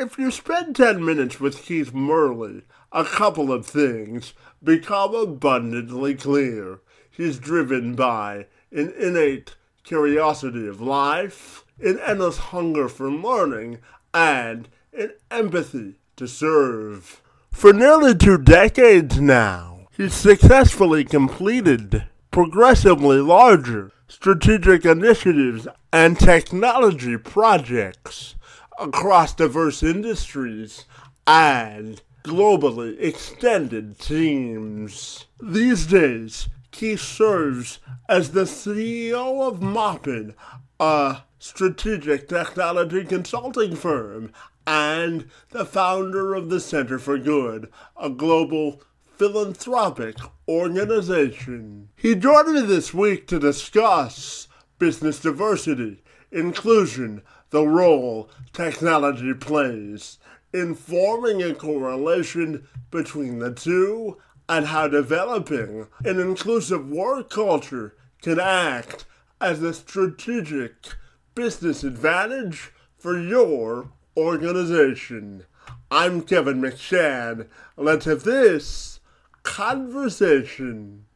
[0.00, 4.32] If you spend 10 minutes with Keith Murley, a couple of things
[4.64, 6.80] become abundantly clear.
[7.10, 13.80] He's driven by an innate curiosity of life, an endless hunger for learning,
[14.14, 17.20] and an empathy to serve.
[17.50, 28.36] For nearly two decades now, he's successfully completed progressively larger strategic initiatives and technology projects
[28.80, 30.86] across diverse industries
[31.26, 35.26] and globally extended teams.
[35.40, 40.34] These days, Keith serves as the CEO of Moppin,
[40.78, 44.32] a strategic technology consulting firm,
[44.66, 48.82] and the founder of the Center for Good, a global
[49.16, 50.16] philanthropic
[50.48, 51.88] organization.
[51.96, 60.18] He joined me this week to discuss business diversity, inclusion, the role technology plays
[60.52, 68.40] in forming a correlation between the two, and how developing an inclusive work culture can
[68.40, 69.04] act
[69.40, 70.72] as a strategic
[71.36, 75.44] business advantage for your organization.
[75.88, 77.46] I'm Kevin McShane.
[77.76, 78.98] Let's have this
[79.44, 81.06] conversation.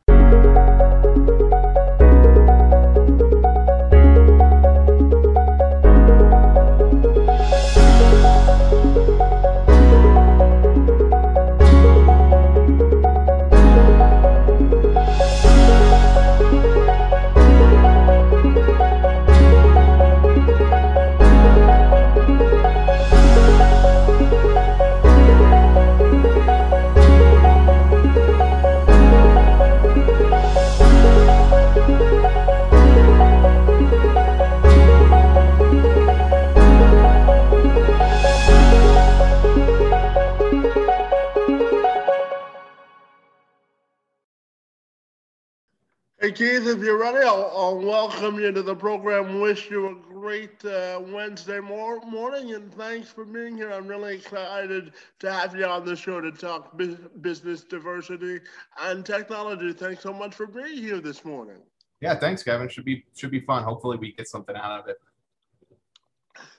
[46.35, 49.41] Keith, if you're ready, I'll, I'll, welcome you to the program.
[49.41, 53.71] Wish you a great uh, Wednesday mor- morning, and thanks for being here.
[53.71, 58.41] I'm really excited to have you on the show to talk bu- business diversity
[58.81, 59.73] and technology.
[59.73, 61.59] Thanks so much for being here this morning.
[62.01, 62.69] Yeah, thanks, Kevin.
[62.69, 63.63] Should be should be fun.
[63.63, 64.97] Hopefully, we get something out of it.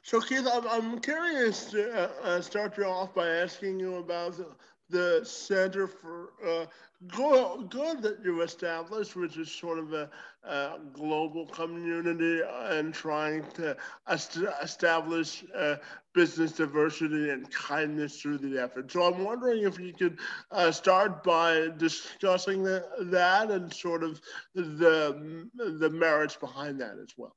[0.03, 4.37] So, Keith, I'm, I'm curious to uh, uh, start you off by asking you about
[4.37, 4.47] the,
[4.89, 6.65] the Center for uh,
[7.07, 10.09] good, good that you established, which is sort of a,
[10.43, 13.75] a global community and trying to
[14.09, 15.75] est- establish uh,
[16.13, 18.91] business diversity and kindness through the effort.
[18.91, 20.19] So I'm wondering if you could
[20.51, 24.21] uh, start by discussing the, that and sort of
[24.53, 27.35] the, the merits behind that as well.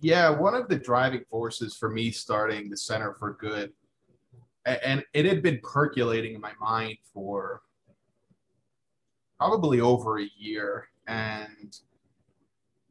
[0.00, 3.72] Yeah, one of the driving forces for me starting the Center for Good,
[4.66, 7.62] and it had been percolating in my mind for
[9.38, 10.88] probably over a year.
[11.06, 11.76] And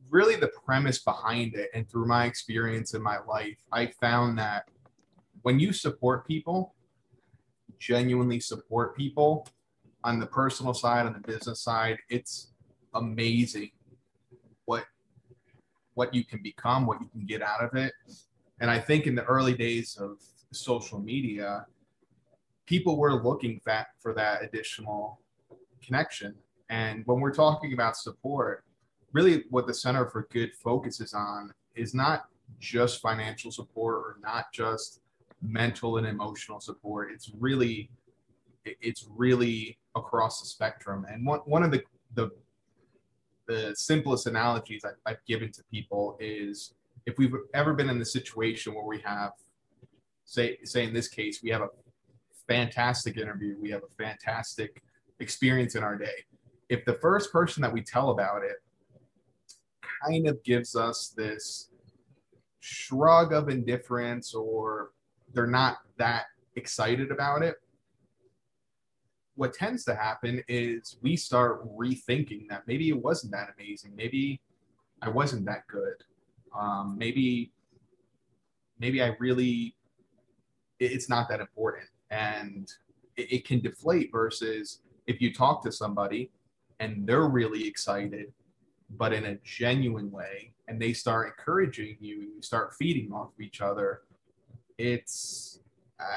[0.09, 4.69] really, the premise behind it, and through my experience in my life, I found that
[5.41, 6.73] when you support people,
[7.79, 9.47] genuinely support people
[10.03, 12.53] on the personal side, on the business side, it's
[12.93, 13.71] amazing
[14.65, 14.85] what
[15.93, 17.91] what you can become, what you can get out of it.
[18.59, 20.17] And I think in the early days of
[20.51, 21.65] social media,
[22.67, 23.59] people were looking
[23.99, 25.21] for that additional
[25.87, 26.35] connection.
[26.69, 28.63] And when we're talking about support,
[29.13, 32.25] really what the Center for Good focuses on is not
[32.59, 35.01] just financial support or not just
[35.41, 37.11] mental and emotional support.
[37.11, 37.89] It's really
[38.65, 41.05] it's really across the spectrum.
[41.09, 41.83] And one, one of the,
[42.15, 42.31] the
[43.47, 46.73] the simplest analogies I've, I've given to people is
[47.05, 49.31] if we've ever been in the situation where we have
[50.25, 51.69] say say in this case we have a
[52.45, 54.83] fantastic interview we have a fantastic
[55.19, 56.25] experience in our day
[56.69, 58.57] if the first person that we tell about it
[60.03, 61.69] kind of gives us this
[62.59, 64.91] shrug of indifference or
[65.33, 66.25] they're not that
[66.55, 67.55] excited about it,
[69.35, 73.95] what tends to happen is we start rethinking that maybe it wasn't that amazing.
[73.95, 74.41] Maybe
[75.01, 76.03] I wasn't that good.
[76.57, 77.51] Um, maybe,
[78.79, 79.75] maybe I really,
[80.79, 81.87] it's not that important.
[82.09, 82.67] And
[83.15, 86.31] it, it can deflate versus if you talk to somebody
[86.79, 88.31] and they're really excited,
[88.91, 93.29] but in a genuine way, and they start encouraging you, and you start feeding off
[93.33, 94.01] of each other.
[94.77, 95.61] It's,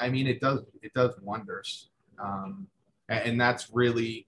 [0.01, 1.89] I mean, it does it does wonders,
[2.19, 2.67] um,
[3.09, 4.27] and, that's really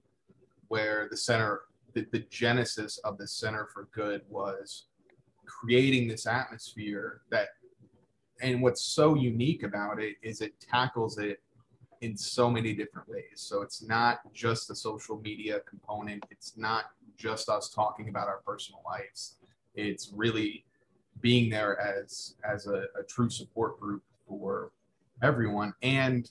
[0.68, 1.62] where the center,
[1.92, 4.84] the, the genesis of the Center for Good was
[5.44, 7.48] creating this atmosphere that
[8.40, 11.40] and what's so unique about it is it tackles it
[12.02, 13.36] in so many different ways.
[13.36, 16.24] So it's not just the social media component.
[16.30, 19.36] It's not just us talking about our personal lives.
[19.74, 20.64] It's really
[21.20, 24.72] being there as as a, a true support group for
[25.22, 26.30] everyone and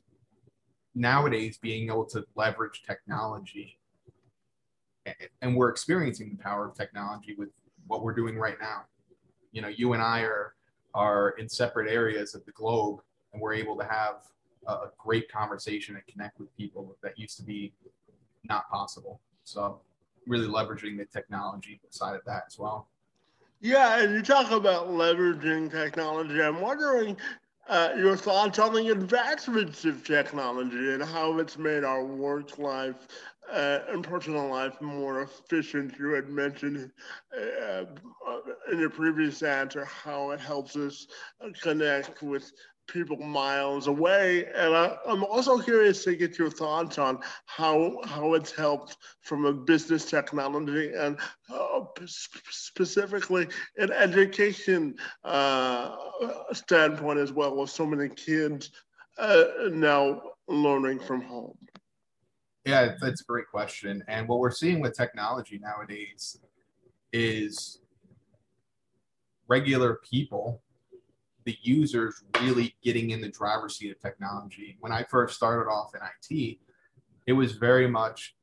[0.94, 3.77] nowadays being able to leverage technology
[5.41, 7.50] and we're experiencing the power of technology with
[7.88, 8.81] what we're doing right now
[9.53, 10.56] you know you and i are
[10.94, 13.00] are in separate areas of the globe
[13.31, 14.15] and we're able to have
[14.67, 17.73] a great conversation and connect with people that used to be
[18.43, 19.19] not possible.
[19.43, 19.79] So
[20.27, 22.87] really leveraging the technology side of that as well.
[23.59, 26.41] Yeah and you talk about leveraging technology.
[26.41, 27.17] I'm wondering
[27.67, 33.07] uh, your thoughts on the advancements of technology and how it's made our work life
[33.51, 35.93] uh, and personal life more efficient.
[35.99, 36.91] You had mentioned
[37.37, 37.85] uh,
[38.71, 41.07] in your previous answer how it helps us
[41.61, 42.51] connect with
[42.91, 44.45] people miles away.
[44.55, 49.45] And I, am also curious to get your thoughts on how how it's helped from
[49.45, 51.17] a business technology and
[51.53, 53.47] uh, specifically
[53.77, 55.95] an education uh,
[56.53, 58.71] standpoint as well, with so many kids
[59.17, 61.57] uh, now learning from home.
[62.65, 64.03] Yeah, that's a great question.
[64.07, 66.39] And what we're seeing with technology nowadays
[67.11, 67.79] is
[69.47, 70.61] regular people
[71.45, 74.77] the users really getting in the driver's seat of technology.
[74.79, 76.57] When I first started off in IT,
[77.27, 78.35] it was very much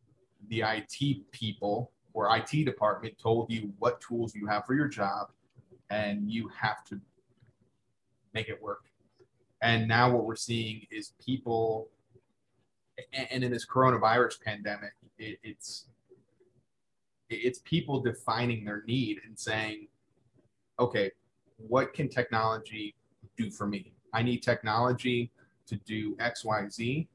[0.49, 5.29] the IT people or IT department told you what tools you have for your job
[5.91, 7.01] and you have to
[8.35, 8.85] make it work.
[9.63, 11.89] And now what we're seeing is people,
[13.13, 15.87] and in this coronavirus pandemic, it, it's
[17.31, 19.89] it's people defining their need and saying,
[20.81, 21.11] okay,
[21.59, 22.95] what can technology
[23.37, 23.93] do for me?
[24.13, 25.31] I need technology
[25.67, 27.09] to do X, Y, Z.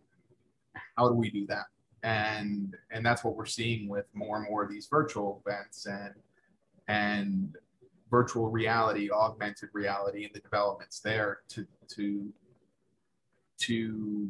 [0.96, 1.66] How do we do that?
[2.04, 6.14] And and that's what we're seeing with more and more of these virtual events and
[6.88, 7.56] and
[8.12, 11.66] virtual reality, augmented reality, and the developments there to
[11.96, 12.32] to
[13.60, 14.30] to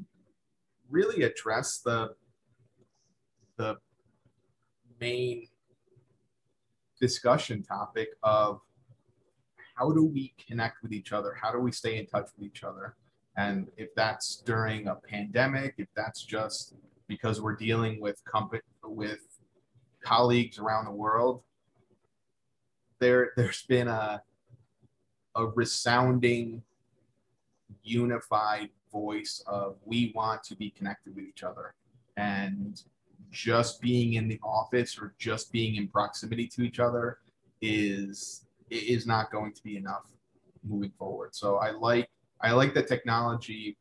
[0.90, 2.16] really address the
[3.58, 3.78] the
[5.00, 5.48] main
[7.00, 8.62] discussion topic of
[9.76, 11.36] how do we connect with each other?
[11.40, 12.96] How do we stay in touch with each other?
[13.38, 16.76] And if that's during a pandemic, if that's just
[17.08, 18.22] because we're dealing with
[18.84, 19.20] with
[20.04, 21.42] colleagues around the world,
[23.00, 24.22] there there's been a
[25.36, 26.62] a resounding
[27.82, 31.74] unified voice of we want to be connected with each other
[32.18, 32.84] and
[33.32, 37.18] just being in the office or just being in proximity to each other
[37.62, 40.04] is is not going to be enough
[40.64, 41.36] moving forward.
[41.36, 42.10] So I like
[42.42, 43.78] I like that technology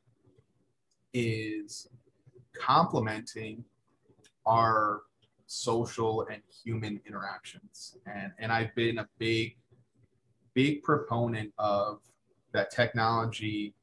[1.12, 1.88] is
[2.54, 3.64] complementing
[4.46, 5.02] our
[5.46, 7.96] social and human interactions.
[8.06, 9.56] And and I've been a big
[10.54, 12.00] big proponent of
[12.52, 13.74] that technology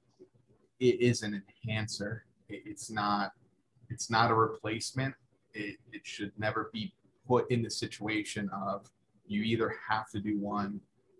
[0.79, 2.25] it is an enhancer.
[2.47, 3.31] it's not
[3.89, 5.15] it's not a replacement.
[5.53, 6.93] It, it should never be
[7.27, 8.87] put in the situation of
[9.25, 10.79] you either have to do one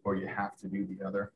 [0.10, 1.32] or you have to do the other.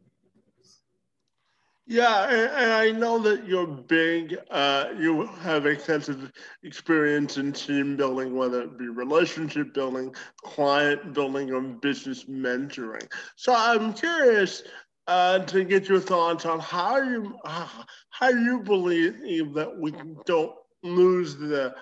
[1.85, 4.37] Yeah, and, and I know that you're big.
[4.49, 6.31] Uh, you have extensive
[6.63, 13.07] experience in team building, whether it be relationship building, client building, or business mentoring.
[13.35, 14.63] So I'm curious
[15.07, 19.93] uh, to get your thoughts on how you how you believe that we
[20.25, 21.75] don't lose the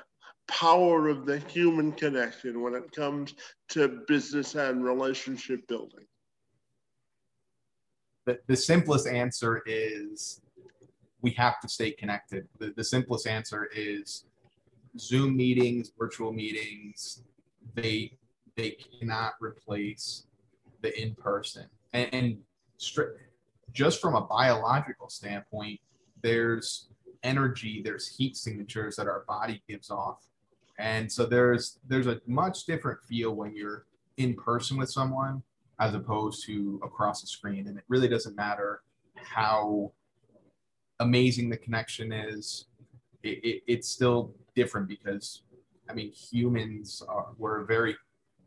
[0.48, 3.36] power of the human connection when it comes
[3.70, 6.06] to business and relationship building
[8.26, 10.42] the, the simplest answer is
[11.22, 12.48] we have to stay connected.
[12.60, 14.26] The, the simplest answer is
[14.98, 17.24] Zoom meetings, virtual meetings,
[17.76, 18.18] they
[18.56, 20.26] they cannot replace
[20.82, 21.66] the in person.
[21.94, 22.38] And, and
[22.80, 23.16] stri-
[23.72, 25.80] just from a biological standpoint,
[26.22, 26.90] there's
[27.24, 30.28] energy, there's heat signatures that our body gives off.
[30.78, 33.86] And so there's there's a much different feel when you're
[34.18, 35.44] in person with someone
[35.82, 37.68] as opposed to across the screen.
[37.68, 38.84] And it really doesn't matter
[39.16, 39.92] how
[41.00, 42.68] amazing the connection is.
[43.24, 45.42] It, it, it's still different because,
[45.90, 47.96] I mean, humans are we're a very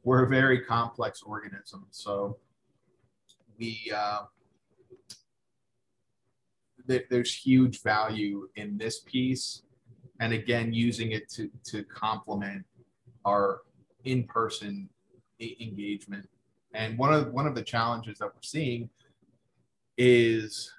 [0.04, 1.86] we're a very complex organism.
[1.90, 2.38] So
[3.58, 4.22] we uh,
[6.88, 9.62] th- there's huge value in this piece,
[10.20, 12.64] and again, using it to to complement
[13.24, 13.62] our
[14.04, 14.88] in-person
[15.40, 16.28] engagement
[16.74, 18.90] and one of one of the challenges that we're seeing
[19.96, 20.70] is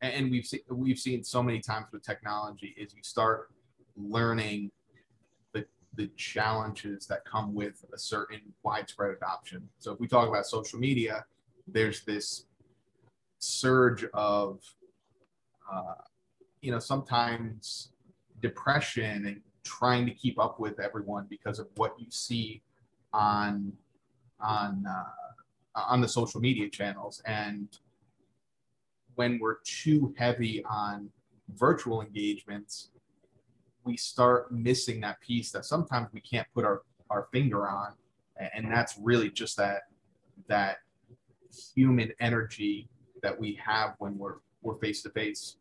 [0.00, 3.50] and we've seen we've seen so many times with technology is you start
[3.96, 4.70] learning
[5.52, 9.68] the the challenges that come with a certain widespread adoption.
[9.78, 11.24] So if we talk about social media,
[11.66, 12.46] there's this
[13.38, 14.60] surge of
[15.70, 15.94] uh,
[16.60, 17.90] you know sometimes
[18.40, 22.62] depression and trying to keep up with everyone because of what you see
[23.12, 23.72] on
[24.42, 25.04] on uh,
[25.74, 27.22] on the social media channels.
[27.24, 27.68] And
[29.14, 31.08] when we're too heavy on
[31.54, 32.90] virtual engagements
[33.84, 37.92] we start missing that piece that sometimes we can't put our, our finger on.
[38.54, 39.82] And that's really just that
[40.48, 40.78] that
[41.74, 42.88] human energy
[43.22, 45.56] that we have when we're we're face to face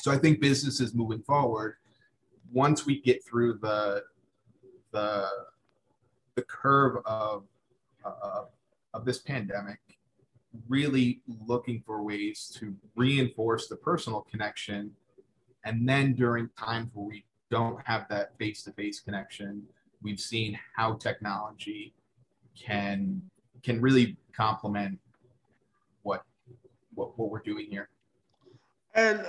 [0.00, 1.76] so i think businesses moving forward.
[2.52, 4.02] Once we get through the
[4.92, 5.28] the
[6.34, 7.44] the curve of
[8.04, 8.44] uh,
[8.92, 9.80] of this pandemic,
[10.68, 14.92] really looking for ways to reinforce the personal connection,
[15.64, 19.62] and then during times where we don't have that face-to-face connection,
[20.02, 21.92] we've seen how technology
[22.58, 23.20] can
[23.62, 24.98] can really complement
[26.02, 26.24] what
[26.94, 27.88] what, what we're doing here.
[28.96, 29.26] And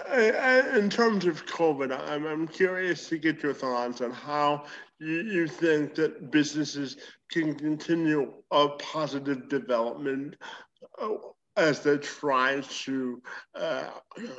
[0.78, 4.66] in terms of COVID, I'm, I'm curious to get your thoughts on how
[5.00, 6.98] you, you think that businesses
[7.32, 10.36] can continue a positive development
[11.02, 11.10] uh,
[11.58, 13.22] as they try to
[13.56, 13.90] uh,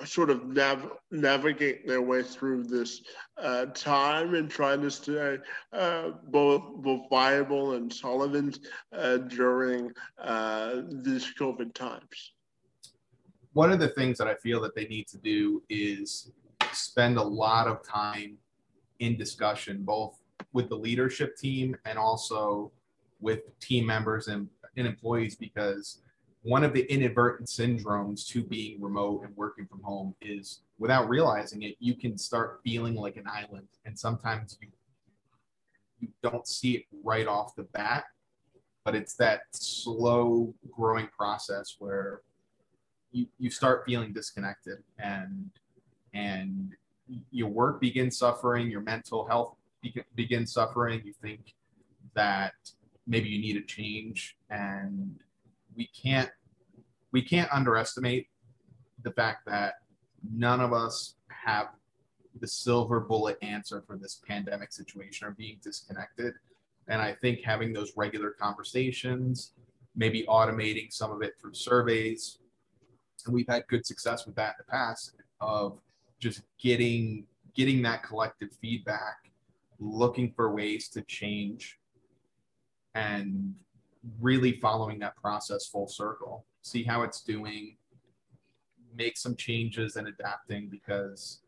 [0.05, 3.03] sort of nav- navigate their way through this
[3.39, 5.39] uh, time and trying to stay
[5.73, 8.59] uh, both, both viable and solvent
[8.93, 9.91] uh, during
[10.23, 12.33] uh, these COVID times?
[13.55, 16.33] One of the things that I feel that they need to do is
[16.73, 18.37] spend a lot of time
[18.99, 20.19] in discussion, both
[20.53, 22.71] with the leadership team and also
[23.21, 26.01] with team members and, and employees, because
[26.43, 31.63] one of the inadvertent syndromes to being remote and working from home is without realizing
[31.63, 33.67] it, you can start feeling like an island.
[33.85, 34.69] And sometimes you
[36.01, 38.05] you don't see it right off the bat,
[38.85, 42.21] but it's that slow growing process where
[43.13, 45.51] you, you start feeling disconnected and
[46.13, 46.73] and
[47.31, 49.56] your work begins suffering your mental health
[49.95, 51.55] be- begins suffering you think
[52.15, 52.55] that
[53.07, 55.19] maybe you need a change and
[55.77, 56.31] we can't
[57.13, 58.29] we can't underestimate
[59.03, 59.75] the fact that
[60.33, 61.69] none of us have
[62.41, 66.35] the silver bullet answer for this pandemic situation or being disconnected.
[66.89, 69.53] And i think having those regular conversations
[69.95, 72.39] maybe automating some of it through surveys
[73.25, 75.79] and we've had good success with that in the past of
[76.19, 77.25] just getting
[77.55, 79.31] getting that collective feedback
[79.79, 81.79] looking for ways to change
[82.95, 83.55] and
[84.21, 86.47] really following that process full circle.
[86.63, 87.77] See how it's doing
[88.97, 91.41] make some changes and adapting because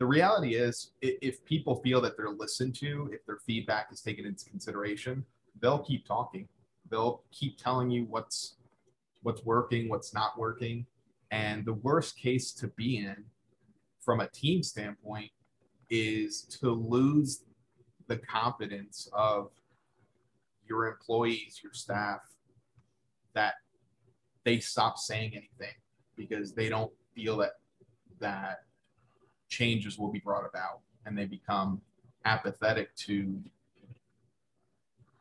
[0.00, 4.26] the reality is if people feel that they're listened to if their feedback is taken
[4.26, 5.24] into consideration
[5.60, 6.48] they'll keep talking.
[6.90, 8.56] They'll keep telling you what's
[9.22, 10.86] what's working what's not working.
[11.30, 13.16] And the worst case to be in
[14.00, 15.30] from a team standpoint
[15.90, 17.44] is to lose
[18.10, 19.50] the confidence of
[20.68, 22.22] your employees, your staff,
[23.34, 23.54] that
[24.42, 25.76] they stop saying anything
[26.16, 27.52] because they don't feel that
[28.18, 28.64] that
[29.48, 31.80] changes will be brought about and they become
[32.24, 33.40] apathetic to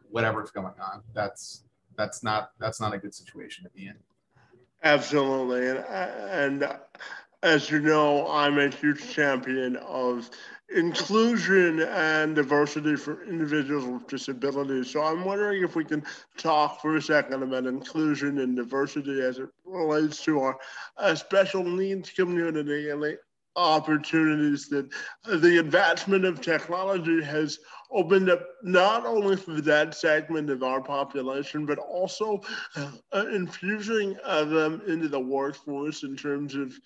[0.10, 1.04] whatever's going on.
[1.14, 1.66] That's
[1.96, 3.96] that's not that's not a good situation to be in.
[4.84, 5.86] Absolutely, and
[6.64, 6.78] and
[7.44, 10.32] as you know, I'm a huge champion of
[10.76, 14.92] inclusion and diversity for individuals with disabilities.
[14.92, 16.04] So I'm wondering if we can
[16.38, 20.58] talk for a second about inclusion and diversity as it relates to our
[20.98, 23.18] uh, special needs community and the
[23.56, 24.90] opportunities that
[25.26, 27.60] the advancement of technology has
[27.92, 32.40] opened up not only for that segment of our population, but also
[32.76, 36.80] uh, infusing uh, them into the workforce in terms of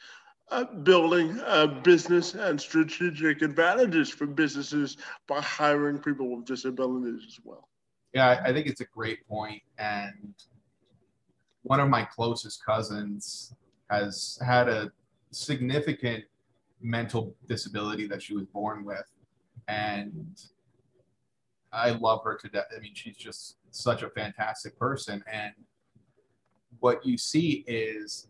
[0.54, 7.40] uh, building uh, business and strategic advantages for businesses by hiring people with disabilities as
[7.44, 7.68] well.
[8.14, 9.64] Yeah, I think it's a great point.
[9.80, 10.36] And
[11.64, 13.56] one of my closest cousins
[13.90, 14.92] has had a
[15.32, 16.24] significant
[16.80, 19.12] mental disability that she was born with.
[19.68, 20.40] And
[21.72, 22.66] I love her to death.
[22.76, 25.24] I mean, she's just such a fantastic person.
[25.32, 25.54] And
[26.80, 28.28] what you see is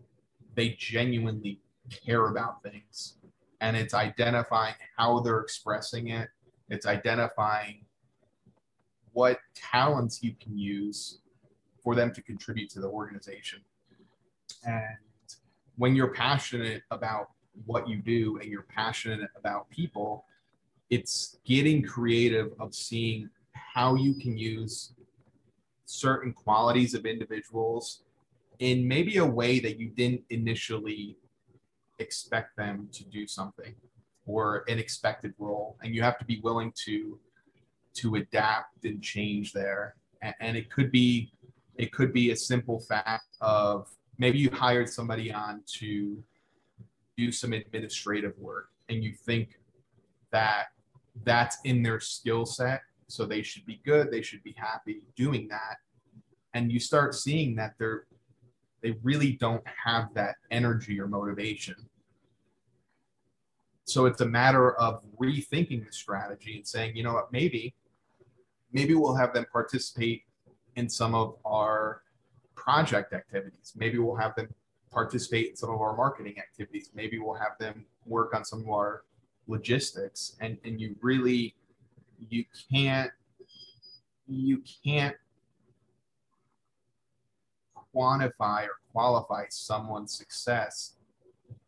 [0.55, 1.59] they genuinely
[1.89, 3.17] care about things.
[3.61, 6.29] And it's identifying how they're expressing it,
[6.69, 7.85] it's identifying
[9.13, 11.19] what talents you can use
[11.83, 13.59] for them to contribute to the organization.
[14.65, 14.97] And
[15.77, 17.29] when you're passionate about
[17.65, 20.25] what you do and you're passionate about people,
[20.89, 24.93] it's getting creative of seeing how you can use
[25.85, 28.03] certain qualities of individuals
[28.59, 31.17] in maybe a way that you didn't initially
[31.99, 33.75] expect them to do something
[34.25, 35.77] or an expected role.
[35.83, 37.19] And you have to be willing to
[37.95, 39.95] to adapt and change there.
[40.21, 41.31] And, and it could be
[41.75, 46.23] it could be a simple fact of maybe you hired somebody on to
[47.17, 49.59] do some administrative work and you think
[50.31, 50.67] that
[51.23, 55.47] that's in their skill set so they should be good they should be happy doing
[55.49, 55.77] that.
[56.55, 58.05] And you start seeing that they're
[58.83, 61.75] they really don't have that energy or motivation.
[63.85, 67.73] So it's a matter of rethinking the strategy and saying you know what maybe
[68.71, 70.23] maybe we'll have them participate
[70.75, 72.01] in some of our
[72.55, 73.73] project activities.
[73.75, 74.53] Maybe we'll have them
[74.91, 76.91] participate in some of our marketing activities.
[76.93, 79.03] Maybe we'll have them work on some of our
[79.47, 80.35] logistics.
[80.39, 81.55] And and you really
[82.29, 83.11] you can't
[84.27, 85.15] you can't
[87.95, 90.93] quantify or qualify someone's success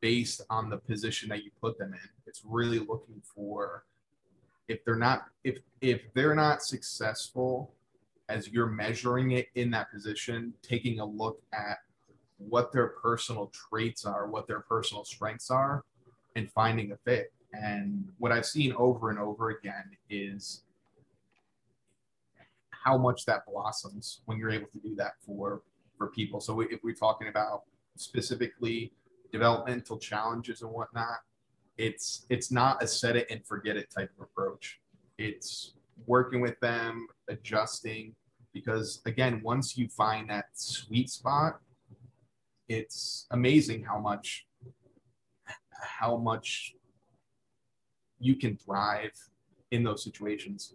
[0.02, 2.10] based on the position that you put them in.
[2.28, 3.84] It's really looking for
[4.68, 7.72] if they're not if if they're not successful
[8.30, 11.78] as you're measuring it in that position taking a look at
[12.38, 15.84] what their personal traits are what their personal strengths are
[16.36, 17.32] and finding a fit.
[17.54, 20.62] And what I've seen over and over again is
[22.70, 25.62] how much that blossoms when you're able to do that for
[25.98, 26.40] for people.
[26.40, 27.64] So if we're talking about
[27.98, 28.94] specifically
[29.32, 31.20] developmental challenges and whatnot,
[31.78, 34.80] it's it's not a set it and forget it type of approach.
[35.18, 35.74] It's
[36.08, 38.16] working with them, adjusting,
[38.54, 41.60] because again, once you find that sweet spot,
[42.70, 44.46] it's amazing how much
[45.72, 46.74] how much
[48.20, 49.12] you can thrive
[49.72, 50.74] in those situations.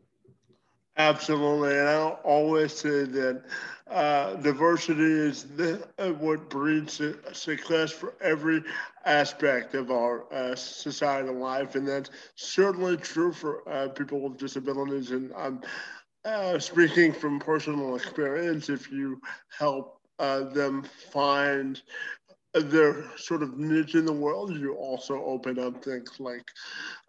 [1.01, 3.43] Absolutely, and I always say that
[3.91, 7.01] uh, diversity is the, uh, what breeds
[7.33, 8.63] success for every
[9.05, 15.11] aspect of our uh, societal life, and that's certainly true for uh, people with disabilities.
[15.13, 15.61] And I'm
[16.25, 18.69] uh, speaking from personal experience.
[18.69, 19.21] If you
[19.59, 20.83] help them
[21.13, 21.81] find
[22.53, 26.45] their sort of niche in the world, you also open up things like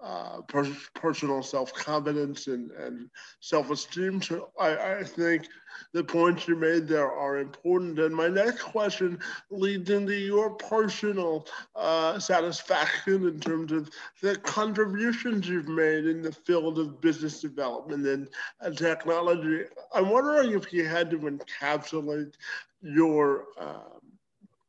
[0.04, 4.22] uh, per- personal self confidence and, and self esteem.
[4.22, 5.48] So I, I think
[5.94, 7.98] the points you made there are important.
[8.00, 13.90] And my next question leads into your personal uh, satisfaction in terms of
[14.22, 19.64] the contributions you've made in the field of business development and, technology.
[19.94, 22.34] I'm wondering if you had to encapsulate
[22.82, 24.00] your uh,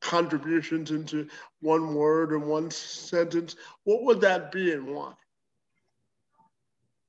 [0.02, 1.26] contributions into
[1.60, 5.12] one word or one sentence, what would that be and why?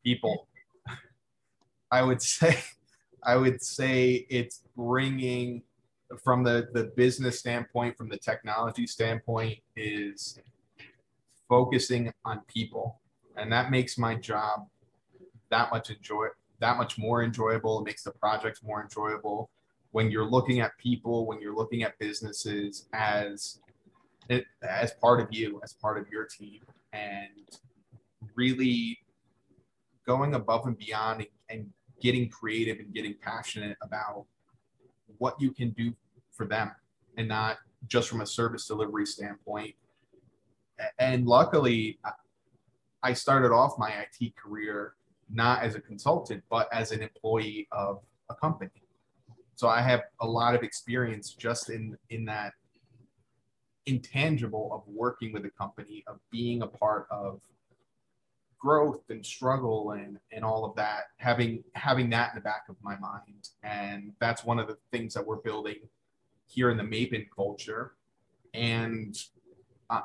[0.03, 0.47] People.
[1.91, 2.57] I would say,
[3.23, 5.63] I would say it's bringing
[6.23, 10.39] from the the business standpoint, from the technology standpoint, is
[11.49, 12.99] focusing on people,
[13.37, 14.67] and that makes my job
[15.49, 16.27] that much enjoy
[16.59, 17.79] that much more enjoyable.
[17.79, 19.49] It makes the projects more enjoyable
[19.93, 23.59] when you're looking at people, when you're looking at businesses as
[24.63, 26.61] as part of you, as part of your team,
[26.93, 27.59] and
[28.35, 28.97] really
[30.07, 31.69] going above and beyond and, and
[32.01, 34.25] getting creative and getting passionate about
[35.19, 35.93] what you can do
[36.31, 36.71] for them
[37.17, 39.75] and not just from a service delivery standpoint.
[40.97, 41.99] And luckily,
[43.03, 44.95] I started off my IT career
[45.29, 48.82] not as a consultant, but as an employee of a company
[49.55, 52.53] so I have a lot of experience just in in that
[53.85, 57.41] intangible of working with a company, of being a part of
[58.59, 62.75] growth and struggle and and all of that having having that in the back of
[62.81, 63.49] my mind.
[63.61, 65.75] And that's one of the things that we're building
[66.47, 67.93] here in the Maven culture.
[68.53, 69.17] And
[69.89, 70.01] uh,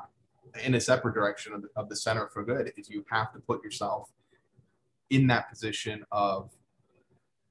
[0.63, 3.39] in a separate direction of the, of the center for good is you have to
[3.39, 4.09] put yourself
[5.09, 6.51] in that position of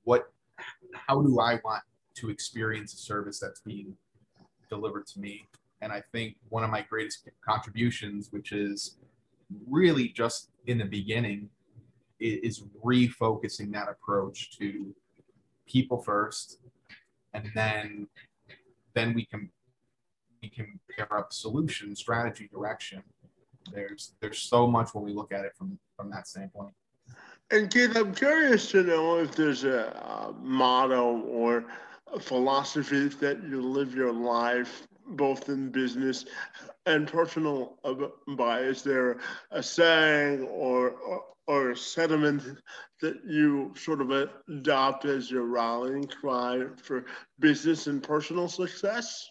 [0.05, 0.33] what
[0.93, 1.83] how do I want
[2.17, 3.97] to experience a service that's being
[4.69, 5.47] delivered to me?
[5.81, 8.97] And I think one of my greatest contributions, which is
[9.69, 11.49] really just in the beginning,
[12.21, 14.95] is refocusing that approach to
[15.67, 16.59] people first,
[17.33, 18.09] and then
[18.95, 19.51] then we can
[20.43, 23.03] we can pair up solution, strategy, direction.
[23.73, 26.75] There's there's so much when we look at it from from that standpoint.
[27.51, 31.65] And Keith, I'm curious to know if there's a, a motto or
[32.13, 36.27] a philosophy that you live your life, both in business
[36.85, 37.79] and personal
[38.37, 38.61] by?
[38.61, 42.43] Is there a saying or, or, or a sentiment
[43.01, 44.11] that you sort of
[44.49, 47.07] adopt as your rallying cry for
[47.41, 49.27] business and personal success?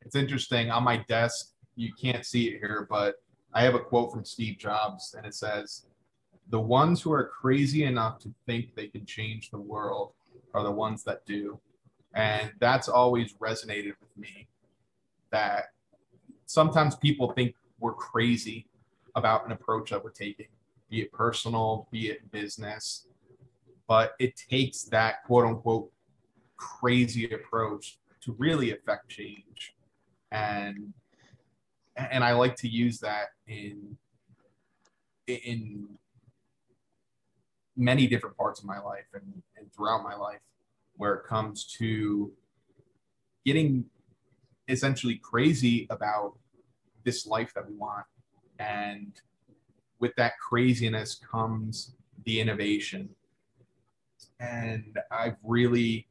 [0.00, 0.70] It's interesting.
[0.70, 3.16] On my desk, you can't see it here, but
[3.52, 5.84] I have a quote from Steve Jobs, and it says,
[6.50, 10.12] The ones who are crazy enough to think they can change the world
[10.54, 11.58] are the ones that do.
[12.14, 14.48] And that's always resonated with me
[15.30, 15.66] that
[16.46, 18.66] sometimes people think we're crazy
[19.14, 20.46] about an approach that we're taking,
[20.90, 23.06] be it personal, be it business.
[23.88, 25.90] But it takes that quote unquote
[26.56, 29.74] crazy approach to really affect change.
[30.30, 30.92] And
[31.96, 33.96] and I like to use that in
[35.26, 35.88] in
[37.76, 40.40] many different parts of my life and, and throughout my life
[40.96, 42.30] where it comes to
[43.44, 43.84] getting
[44.68, 46.34] essentially crazy about
[47.04, 48.04] this life that we want.
[48.58, 49.12] And
[49.98, 53.08] with that craziness comes the innovation.
[54.38, 56.08] And I've really,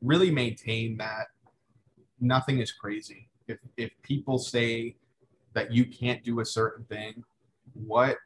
[0.00, 1.26] really maintained that
[2.20, 3.28] nothing is crazy.
[3.48, 4.96] If, if people say
[5.54, 7.24] that you can't do a certain thing,
[7.74, 8.16] what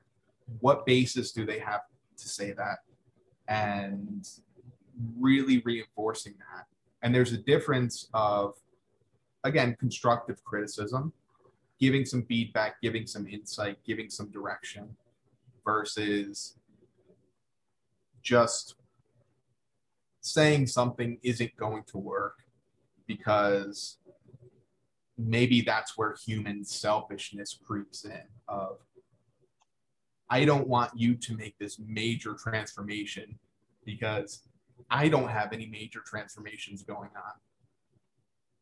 [0.60, 1.80] what basis do they have
[2.16, 2.78] to say that?
[3.48, 4.26] And
[5.18, 6.66] really reinforcing that.
[7.02, 8.54] And there's a difference of
[9.44, 11.12] again constructive criticism
[11.78, 14.88] giving some feedback giving some insight giving some direction
[15.64, 16.56] versus
[18.22, 18.76] just
[20.20, 22.38] saying something isn't going to work
[23.06, 23.98] because
[25.18, 28.78] maybe that's where human selfishness creeps in of
[30.30, 33.38] i don't want you to make this major transformation
[33.84, 34.42] because
[34.90, 37.32] i don't have any major transformations going on.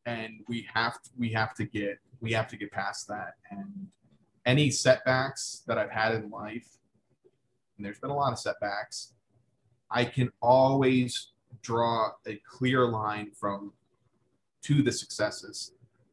[0.05, 3.35] And we have to, we have to get we have to get past that.
[3.51, 3.89] And
[4.45, 6.67] any setbacks that I've had in life
[7.77, 9.13] and there's been a lot of setbacks
[9.91, 13.73] I can always draw a clear line from
[14.63, 15.73] to the successes.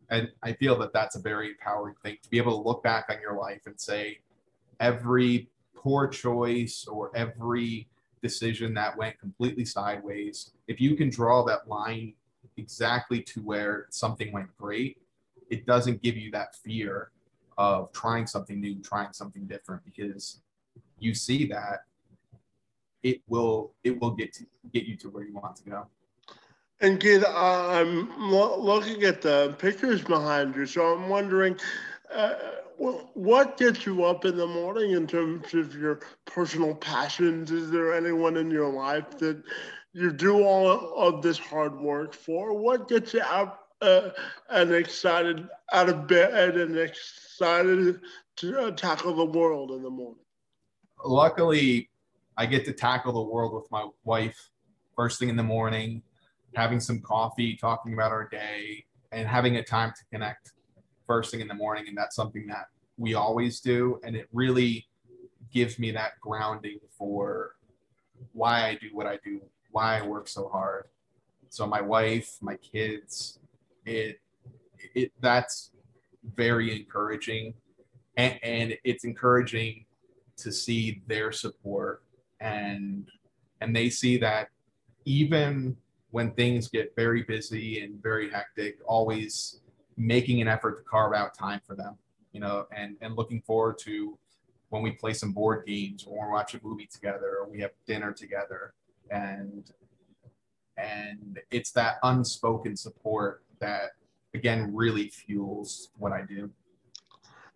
[0.10, 3.06] And I feel that that's a very empowering thing to be able to look back
[3.10, 4.20] on your life and say
[4.80, 7.88] every poor choice or every
[8.22, 12.14] decision that went completely sideways if you can draw that line
[12.58, 14.98] exactly to where something went great,
[15.50, 17.10] it doesn't give you that fear
[17.58, 20.42] of trying something new, trying something different because
[21.00, 21.86] you see that
[23.02, 25.88] it will it will get to get you to where you want to go.
[26.82, 31.58] And Keith, I'm lo- looking at the pictures behind you, so I'm wondering.
[32.14, 32.36] Uh,
[32.80, 37.52] what gets you up in the morning in terms of your personal passions?
[37.52, 39.44] Is there anyone in your life that
[39.92, 42.58] you do all of this hard work for?
[42.58, 44.12] What gets you up uh,
[44.50, 48.00] and excited out of bed and excited
[48.38, 50.24] to uh, tackle the world in the morning?
[51.04, 51.90] Luckily,
[52.38, 54.52] I get to tackle the world with my wife
[54.96, 56.02] first thing in the morning,
[56.56, 60.54] having some coffee, talking about our day, and having a time to connect
[61.10, 61.86] first thing in the morning.
[61.88, 62.68] And that's something that
[62.98, 64.00] we always do.
[64.04, 64.88] And it really
[65.52, 67.56] gives me that grounding for
[68.34, 69.42] why I do what I do
[69.72, 70.86] why I work so hard.
[71.50, 73.40] So my wife, my kids,
[73.86, 74.20] it
[74.96, 75.72] it that's
[76.36, 77.54] very encouraging,
[78.18, 79.86] and, and it's encouraging
[80.38, 82.04] to see their support
[82.40, 83.10] and
[83.62, 84.50] and they see that
[85.06, 85.76] even
[86.12, 89.60] when things get very busy and very hectic, always
[90.00, 91.96] making an effort to carve out time for them,
[92.32, 94.18] you know, and and looking forward to
[94.70, 98.14] when we play some board games or watch a movie together or we have dinner
[98.14, 98.74] together
[99.12, 99.72] and
[100.78, 103.92] and it's that unspoken support that
[104.34, 106.50] again really fuels what I do.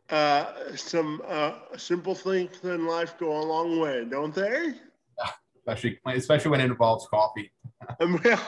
[0.10, 4.74] Uh, some uh, simple things in life go a long way, don't they?
[5.18, 7.52] Yeah, especially especially when it involves coffee.
[8.00, 8.42] well,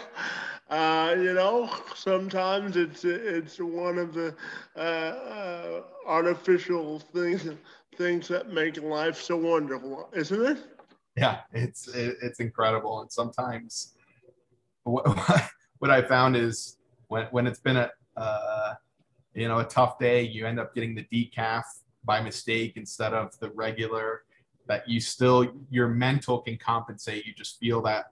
[0.69, 4.35] uh, you know, sometimes it's it's one of the
[4.75, 7.47] uh, uh, artificial things
[7.95, 10.57] things that make life so wonderful, isn't it?
[11.15, 13.01] yeah, it's it's incredible.
[13.01, 13.93] And sometimes
[14.83, 15.05] what,
[15.79, 18.73] what I found is when when it's been a uh,
[19.33, 21.63] you know a tough day, you end up getting the decaf
[22.03, 24.23] by mistake instead of the regular.
[24.67, 27.25] That you still your mental can compensate.
[27.25, 28.05] You just feel that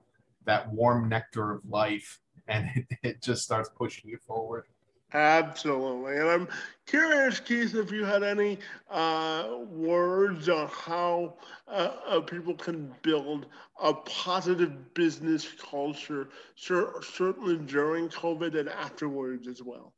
[0.46, 4.66] that warm nectar of life, and it, it just starts pushing you forward.
[5.14, 6.18] Absolutely.
[6.18, 6.48] And I'm
[6.88, 8.58] curious, Keith, if you had any
[8.90, 11.36] uh, words on how
[11.68, 13.46] uh, uh, people can build
[13.82, 19.94] a positive business culture, cer- certainly during COVID and afterwards as well.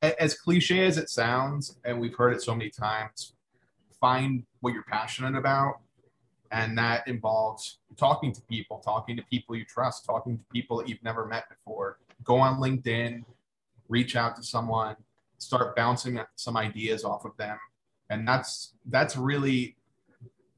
[0.00, 3.34] As cliche as it sounds, and we've heard it so many times,
[4.00, 5.80] find what you're passionate about.
[6.50, 10.88] And that involves talking to people, talking to people you trust, talking to people that
[10.88, 11.98] you've never met before.
[12.24, 13.24] Go on LinkedIn,
[13.88, 14.96] reach out to someone,
[15.38, 17.58] start bouncing some ideas off of them.
[18.10, 19.76] And that's that's really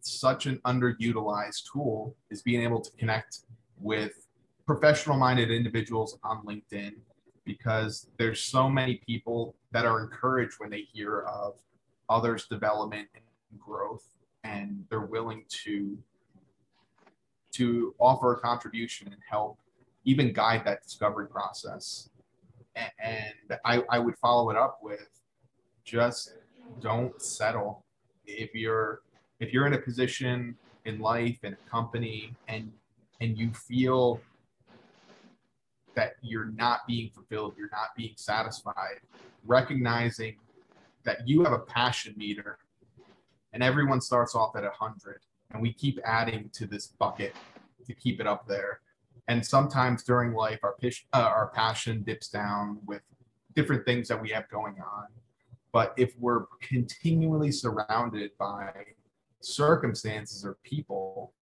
[0.01, 3.41] such an underutilized tool is being able to connect
[3.81, 4.27] with
[4.67, 6.93] professional minded individuals on LinkedIn
[7.45, 11.55] because there's so many people that are encouraged when they hear of
[12.09, 14.05] others development and growth
[14.45, 15.99] and they're willing to
[17.53, 19.59] to offer a contribution and help
[20.05, 22.09] even guide that discovery process.
[22.77, 25.09] And I, I would follow it up with
[25.85, 26.35] just
[26.81, 27.85] don't settle.
[28.27, 29.01] If you're
[29.41, 32.71] if you're in a position in life in a company and
[33.21, 34.21] and you feel
[35.95, 39.01] that you're not being fulfilled, you're not being satisfied,
[39.45, 40.37] recognizing
[41.05, 42.59] that you have a passion meter
[43.59, 45.19] and everyone starts off at 100
[45.51, 47.35] and we keep adding to this bucket
[47.85, 48.79] to keep it up there.
[49.27, 53.03] And sometimes during life our, pish, uh, our passion dips down with
[53.57, 55.07] different things that we have going on.
[55.73, 58.71] But if we're continually surrounded by
[59.41, 61.33] circumstances or people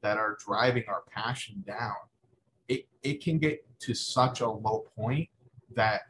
[0.00, 1.96] that are driving our passion down
[2.68, 5.28] it, it can get to such a low point
[5.74, 6.00] that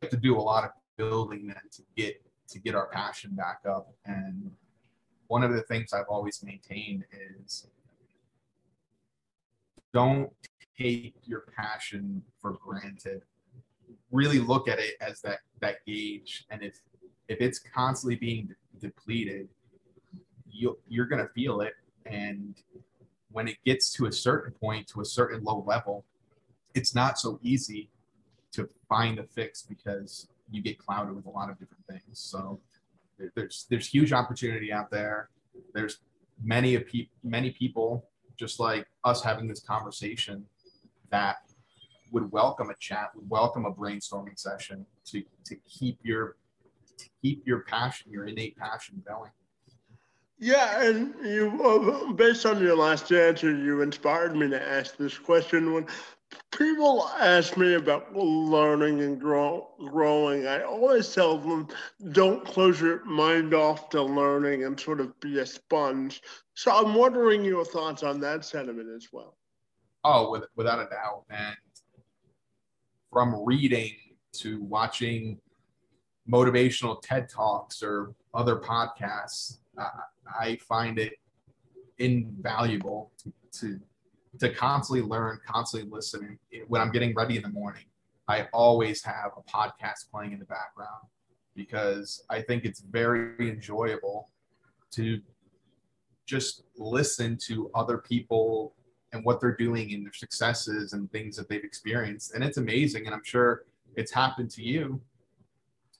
[0.00, 3.34] we have to do a lot of building then to get to get our passion
[3.34, 3.92] back up.
[4.04, 4.50] And
[5.26, 7.04] one of the things i've always maintained
[7.44, 7.66] is
[9.92, 10.30] don't
[10.78, 13.22] take your passion for granted.
[14.10, 16.46] Really look at it as that that gauge.
[16.50, 16.80] And if
[17.28, 19.48] if it's constantly being de- depleted
[20.50, 21.74] you you're to feel it.
[22.06, 22.56] And
[23.30, 26.04] when it gets to a certain point, to a certain low level,
[26.74, 27.90] it's not so easy
[28.52, 32.18] to find a fix because you get clouded with a lot of different things.
[32.18, 32.60] So
[33.34, 35.30] there's there's huge opportunity out there.
[35.74, 35.98] There's
[36.42, 40.44] many of pe- many people just like us having this conversation
[41.10, 41.36] that
[42.12, 46.36] would welcome a chat, would welcome a brainstorming session to to keep your
[46.96, 49.30] to keep your passion, your innate passion going.
[50.40, 55.18] Yeah, and you, uh, based on your last answer, you inspired me to ask this
[55.18, 55.72] question.
[55.72, 55.86] When
[56.52, 61.68] people ask me about learning and grow, growing, I always tell them
[62.12, 66.20] don't close your mind off to learning and sort of be a sponge.
[66.54, 69.36] So I'm wondering your thoughts on that sentiment as well.
[70.04, 71.24] Oh, with, without a doubt.
[71.30, 71.56] And
[73.12, 73.94] from reading
[74.34, 75.38] to watching
[76.30, 79.88] motivational TED Talks or other podcasts, uh,
[80.38, 81.14] I find it
[81.98, 83.80] invaluable to, to
[84.38, 86.38] to constantly learn, constantly listen.
[86.68, 87.84] When I'm getting ready in the morning,
[88.28, 91.06] I always have a podcast playing in the background
[91.54, 94.30] because I think it's very enjoyable
[94.92, 95.20] to
[96.26, 98.74] just listen to other people
[99.12, 102.34] and what they're doing and their successes and things that they've experienced.
[102.34, 103.06] And it's amazing.
[103.06, 103.64] And I'm sure
[103.96, 105.00] it's happened to you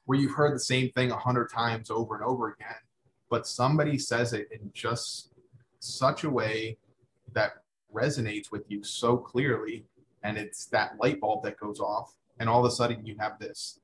[0.04, 2.76] where you've heard the same thing a hundred times over and over again
[3.30, 5.32] but somebody says it in just
[5.80, 6.78] such a way
[7.32, 7.62] that
[7.94, 9.84] resonates with you so clearly
[10.22, 13.38] and it's that light bulb that goes off and all of a sudden you have
[13.38, 13.80] this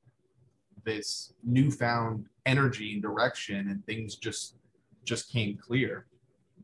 [0.83, 4.55] this newfound energy and direction and things just
[5.03, 6.05] just came clear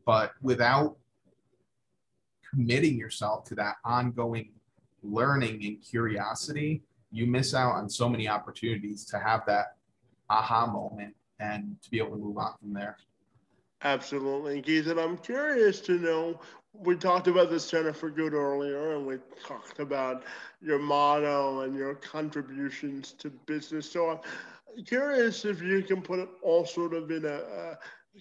[0.04, 0.96] but without
[2.48, 4.52] committing yourself to that ongoing
[5.02, 9.76] learning and curiosity you miss out on so many opportunities to have that
[10.30, 12.96] aha moment and to be able to move on from there.
[13.82, 14.62] Absolutely.
[14.90, 16.40] And I'm curious to know
[16.74, 20.24] we talked about the Center for Good earlier, and we talked about
[20.60, 23.90] your motto and your contributions to business.
[23.90, 24.10] So
[24.76, 27.78] I'm curious if you can put it all sort of in a, a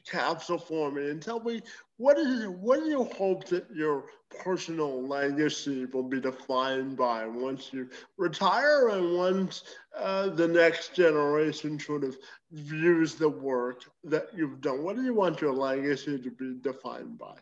[0.10, 1.62] capsule for me and tell me
[1.98, 4.06] what is what do you hope that your
[4.44, 9.64] personal legacy will be defined by once you retire and once
[9.98, 12.18] uh, the next generation sort of
[12.54, 17.18] views the work that you've done what do you want your legacy to be defined
[17.18, 17.36] by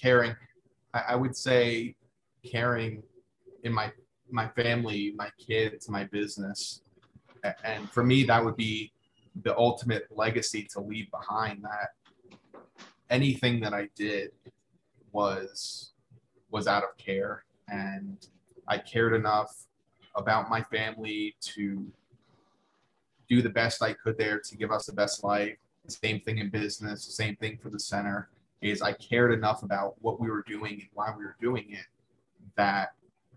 [0.00, 0.34] caring.
[0.92, 1.96] I, I would say
[2.44, 3.02] caring
[3.62, 3.92] in my
[4.30, 6.82] my family my kids my business.
[7.62, 8.92] And for me that would be
[9.42, 11.90] the ultimate legacy to leave behind that
[13.10, 14.30] anything that I did
[15.12, 15.92] was
[16.50, 17.44] was out of care.
[17.68, 18.26] And
[18.68, 19.66] I cared enough
[20.14, 21.86] about my family to
[23.28, 25.56] do the best I could there to give us the best life.
[25.88, 28.28] Same thing in business, same thing for the center
[28.60, 31.86] is I cared enough about what we were doing and why we were doing it
[32.56, 32.90] that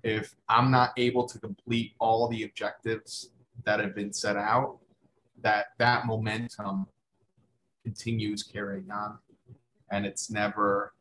[0.04, 3.32] if I'm not able to complete all the objectives
[3.66, 4.78] that have been set out,
[5.42, 6.88] that that momentum
[7.84, 9.18] continues carrying on,
[9.92, 10.94] and it's never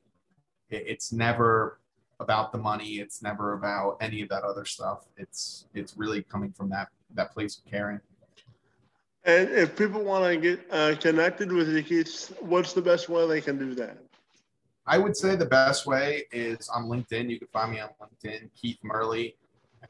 [0.69, 1.79] it's never
[2.19, 2.99] about the money.
[2.99, 5.07] It's never about any of that other stuff.
[5.17, 8.01] It's it's really coming from that that place of caring.
[9.27, 13.41] And if people want to get uh, connected with Keith, what's the best way they
[13.41, 13.99] can do that?
[14.87, 17.29] I would say the best way is on LinkedIn.
[17.29, 19.37] You can find me on LinkedIn, Keith Murley.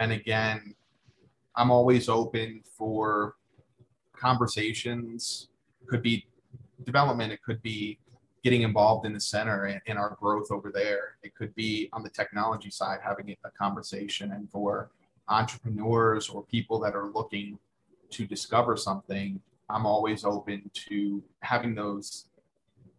[0.00, 0.74] And again,
[1.54, 3.34] I'm always open for
[4.14, 5.48] conversations.
[5.86, 6.24] Could be
[6.84, 7.30] development.
[7.30, 7.98] It could be
[8.42, 11.16] getting involved in the center and in our growth over there.
[11.22, 14.32] It could be on the technology side, having a conversation.
[14.32, 14.88] And for
[15.28, 17.58] entrepreneurs or people that are looking
[18.10, 22.26] to discover something, I'm always open to having those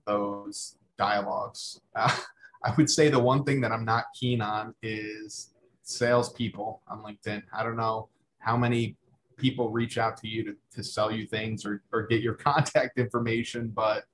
[0.06, 1.82] those dialogues.
[1.96, 2.16] Uh,
[2.64, 7.44] I would say the one thing that I'm not keen on is salespeople on LinkedIn.
[7.54, 8.98] I don't know how many
[9.38, 12.98] people reach out to you to, to sell you things or, or get your contact
[12.98, 14.06] information, but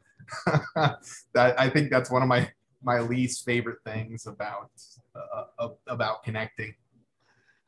[0.76, 2.50] that I think that's one of my
[2.82, 4.72] my least favorite things about
[5.16, 6.74] uh, about connecting.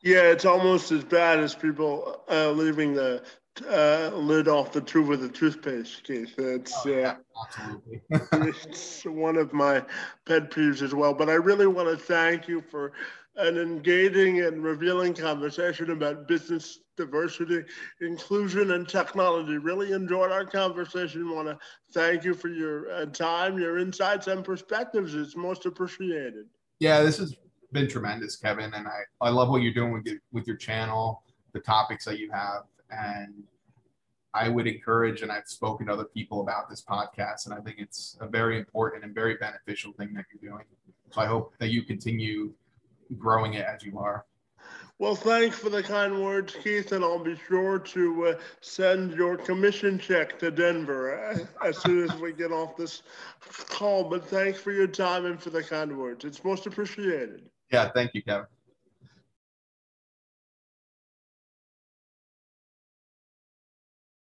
[0.06, 3.24] Yeah, it's almost as bad as people uh, leaving the
[3.68, 6.30] uh, lid off the tube with a toothpaste case.
[6.38, 7.16] It's oh, yeah,
[7.58, 7.74] uh,
[8.44, 9.84] it's one of my
[10.24, 11.12] pet peeves as well.
[11.12, 12.92] But I really want to thank you for
[13.34, 17.64] an engaging and revealing conversation about business diversity,
[18.00, 19.58] inclusion, and technology.
[19.58, 21.34] Really enjoyed our conversation.
[21.34, 21.58] Want to
[21.92, 25.16] thank you for your uh, time, your insights, and perspectives.
[25.16, 26.46] It's most appreciated.
[26.78, 27.34] Yeah, this has
[27.72, 31.22] been tremendous, Kevin, and I, I love what you're doing with your, with your channel,
[31.52, 33.44] the topics that you have, and
[34.34, 37.76] I would encourage, and I've spoken to other people about this podcast, and I think
[37.78, 40.64] it's a very important and very beneficial thing that you're doing.
[41.10, 42.52] So I hope that you continue
[43.16, 44.26] growing it as you are.
[44.98, 49.36] Well, thanks for the kind words, Keith, and I'll be sure to uh, send your
[49.36, 53.02] commission check to Denver uh, as soon as we get off this
[53.68, 54.04] call.
[54.04, 56.24] But thanks for your time and for the kind words.
[56.24, 57.42] It's most appreciated.
[57.70, 58.46] Yeah, thank you, Kevin.